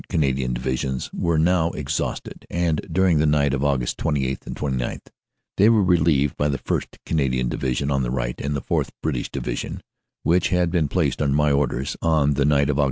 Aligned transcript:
Canadian 0.09 0.51
Divisions 0.51 1.11
were 1.13 1.37
now 1.37 1.69
ex 1.71 1.99
hausted, 1.99 2.45
and 2.49 2.81
during 2.91 3.19
the 3.19 3.27
night 3.27 3.53
of 3.53 3.61
Aug. 3.61 3.95
28 3.97 4.39
29 4.55 4.99
they 5.57 5.69
were 5.69 5.83
relieved 5.83 6.35
by 6.37 6.47
the 6.47 6.57
1st. 6.57 6.97
Canadian 7.05 7.49
Division 7.49 7.91
on 7.91 8.01
the 8.01 8.09
right, 8.09 8.35
the 8.37 8.61
4th. 8.61 8.89
(British) 9.03 9.29
Division 9.29 9.79
(which 10.23 10.49
had 10.49 10.71
been 10.71 10.87
placed 10.87 11.21
under 11.21 11.35
my 11.35 11.51
orders 11.51 11.95
on 12.01 12.33
the 12.33 12.45
night 12.45 12.67
of 12.71 12.77
Aug. 12.77 12.79